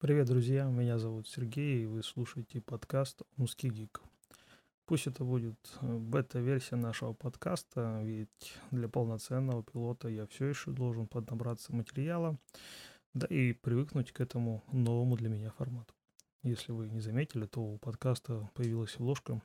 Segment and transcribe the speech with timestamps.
[0.00, 4.00] Привет, друзья, меня зовут Сергей, и вы слушаете подкаст «Узкий гик».
[4.86, 11.08] Пусть это будет э, бета-версия нашего подкаста, ведь для полноценного пилота я все еще должен
[11.08, 12.38] поднабраться материала,
[13.12, 15.92] да и привыкнуть к этому новому для меня формату.
[16.44, 19.42] Если вы не заметили, то у подкаста появилась вложка.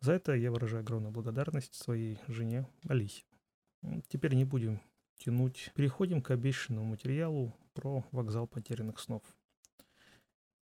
[0.00, 3.24] За это я выражаю огромную благодарность своей жене Алисе.
[4.08, 4.80] Теперь не будем
[5.18, 5.70] тянуть.
[5.74, 9.22] Переходим к обещанному материалу про вокзал потерянных снов.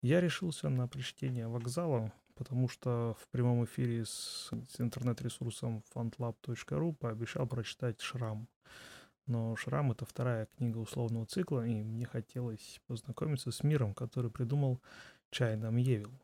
[0.02, 7.46] Я решился на прочтение вокзала, потому что в прямом эфире с, с интернет-ресурсом fundlab.ru пообещал
[7.46, 8.48] прочитать «Шрам».
[9.28, 14.82] Но «Шрам»— это вторая книга условного цикла, и мне хотелось познакомиться с миром, который придумал
[15.30, 16.20] Чайна Мьевил.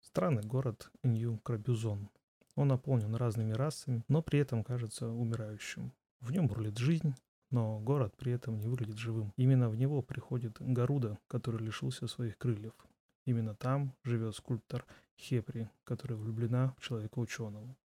[0.00, 2.08] Странный город Нью-Крабюзон.
[2.54, 5.92] Он наполнен разными расами, но при этом кажется умирающим.
[6.20, 7.14] В нем бурлит жизнь,
[7.50, 9.32] но город при этом не выглядит живым.
[9.36, 12.74] Именно в него приходит Гаруда, который лишился своих крыльев.
[13.24, 14.86] Именно там живет скульптор
[15.18, 17.76] Хепри, которая влюблена в человека ученого.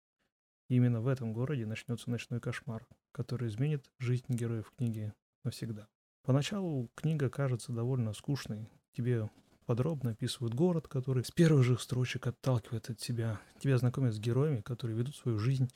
[0.68, 5.12] Именно в этом городе начнется ночной кошмар, который изменит жизнь героев книги
[5.44, 5.88] навсегда.
[6.22, 8.70] Поначалу книга кажется довольно скучной.
[8.92, 9.28] Тебе
[9.66, 13.40] подробно описывают город, который с первых же строчек отталкивает от тебя.
[13.58, 15.70] Тебя знакомят с героями, которые ведут свою жизнь,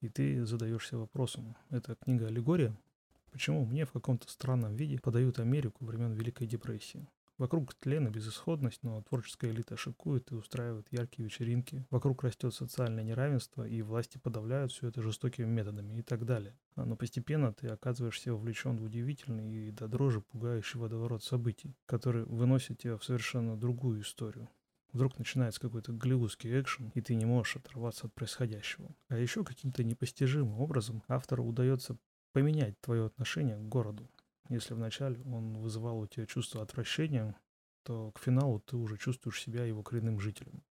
[0.00, 2.76] и ты задаешься вопросом, это книга аллегория
[3.34, 7.08] Почему мне в каком-то странном виде подают Америку времен Великой депрессии?
[7.36, 11.84] Вокруг тлен и безысходность, но творческая элита шикует и устраивает яркие вечеринки.
[11.90, 16.56] Вокруг растет социальное неравенство, и власти подавляют все это жестокими методами и так далее.
[16.76, 22.24] А, но постепенно ты оказываешься вовлечен в удивительный и до дрожи пугающий водоворот событий, который
[22.26, 24.48] выносит тебя в совершенно другую историю.
[24.92, 28.94] Вдруг начинается какой-то голливудский экшен, и ты не можешь оторваться от происходящего.
[29.08, 31.98] А еще каким-то непостижимым образом автору удается
[32.34, 34.10] поменять твое отношение к городу.
[34.48, 37.36] Если вначале он вызывал у тебя чувство отвращения,
[37.84, 40.64] то к финалу ты уже чувствуешь себя его коренным жителем.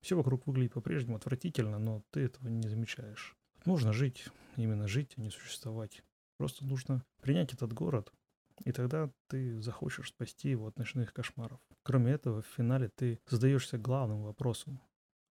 [0.00, 3.36] Все вокруг выглядит по-прежнему отвратительно, но ты этого не замечаешь.
[3.66, 6.02] Нужно жить, именно жить, а не существовать.
[6.38, 8.10] Просто нужно принять этот город,
[8.64, 11.60] и тогда ты захочешь спасти его от ночных кошмаров.
[11.82, 14.80] Кроме этого, в финале ты задаешься главным вопросом.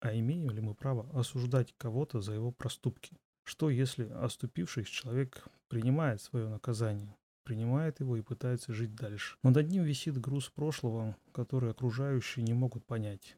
[0.02, 3.18] А имеем ли мы право осуждать кого-то за его проступки?
[3.48, 9.38] Что если оступившись человек принимает свое наказание, принимает его и пытается жить дальше?
[9.42, 13.38] Но над ним висит груз прошлого, который окружающие не могут понять.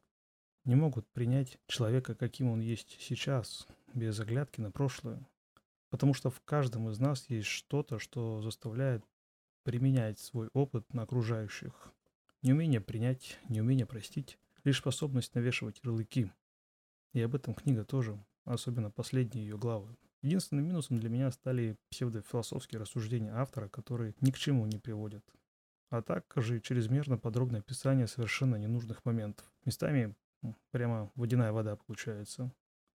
[0.66, 5.28] Не могут принять человека, каким он есть сейчас, без оглядки на прошлое.
[5.92, 9.06] Потому что в каждом из нас есть что-то, что заставляет
[9.62, 11.94] применять свой опыт на окружающих.
[12.42, 16.32] Неумение принять, неумение простить, лишь способность навешивать ярлыки.
[17.14, 19.96] И об этом книга тоже особенно последние ее главы.
[20.22, 25.24] Единственным минусом для меня стали псевдофилософские рассуждения автора, которые ни к чему не приводят.
[25.90, 29.52] А также чрезмерно подробное описание совершенно ненужных моментов.
[29.66, 30.16] Местами
[30.72, 32.54] прямо водяная вода получается.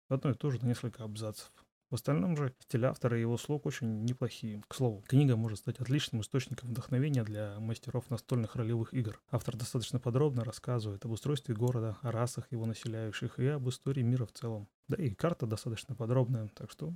[0.09, 1.53] Одно и то же на несколько абзацев.
[1.93, 4.63] В остальном же стиль автора и его слог очень неплохие.
[4.67, 9.21] К слову, книга может стать отличным источником вдохновения для мастеров настольных ролевых игр.
[9.31, 14.25] Автор достаточно подробно рассказывает об устройстве города, о расах его населяющих и об истории мира
[14.25, 14.69] в целом.
[14.89, 16.95] Да и карта достаточно подробная, так что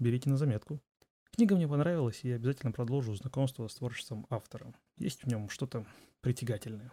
[0.00, 0.80] берите на заметку.
[1.30, 4.74] Книга мне понравилась, и я обязательно продолжу знакомство с творчеством автора.
[4.98, 5.86] Есть в нем что-то
[6.20, 6.90] притягательное.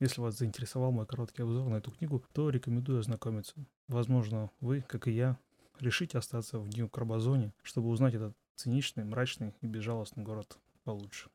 [0.00, 3.54] Если вас заинтересовал мой короткий обзор на эту книгу, то рекомендую ознакомиться.
[3.88, 5.38] Возможно, вы, как и я,
[5.80, 11.30] решите остаться в Нью-Карбазоне, чтобы узнать этот циничный, мрачный и безжалостный город получше.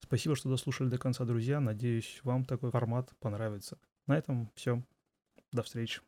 [0.00, 1.60] Спасибо, что дослушали до конца, друзья.
[1.60, 3.78] Надеюсь, вам такой формат понравится.
[4.06, 4.82] На этом все.
[5.52, 6.00] До встречи.